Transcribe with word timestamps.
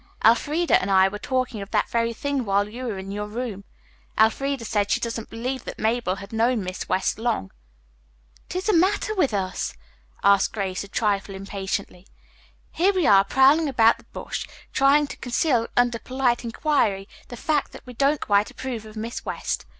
"Elfreda 0.25 0.81
and 0.81 0.89
I 0.89 1.07
were 1.07 1.19
talking 1.19 1.61
of 1.61 1.69
that 1.69 1.87
very 1.87 2.11
thing 2.11 2.43
while 2.43 2.67
you 2.67 2.85
were 2.85 2.97
in 2.97 3.11
your 3.11 3.27
room. 3.27 3.65
Elfreda 4.17 4.65
said 4.65 4.89
she 4.89 4.99
didn't 4.99 5.29
believe 5.29 5.63
that 5.65 5.77
Mabel 5.77 6.15
had 6.15 6.33
known 6.33 6.63
Miss 6.63 6.89
West 6.89 7.19
long." 7.19 7.51
"What 8.47 8.55
is 8.55 8.63
the 8.65 8.73
matter 8.73 9.13
with 9.13 9.31
us?" 9.31 9.75
asked 10.23 10.53
Grace, 10.53 10.83
a 10.83 10.87
trifle 10.87 11.35
impatiently. 11.35 12.07
"Here 12.71 12.95
we 12.95 13.05
are 13.05 13.23
prowling 13.23 13.69
about 13.69 13.99
the 13.99 14.05
bush, 14.05 14.47
trying 14.73 15.05
to 15.05 15.17
conceal 15.17 15.67
under 15.77 15.99
polite 15.99 16.43
inquiry 16.43 17.07
the 17.27 17.37
fact 17.37 17.71
that 17.71 17.85
we 17.85 17.93
don't 17.93 18.21
quite 18.21 18.49
approve 18.49 18.87
of 18.87 18.95
Miss 18.97 19.23
West. 19.23 19.67